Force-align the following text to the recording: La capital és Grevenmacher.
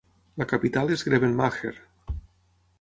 La 0.41 0.47
capital 0.53 0.95
és 0.95 1.05
Grevenmacher. 1.09 1.73